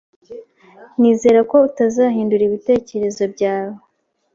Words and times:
Nizere 0.99 1.39
ko 1.49 1.55
utazahindura 1.67 2.43
ibitekerezo 2.45 3.23
byawe. 3.33 3.77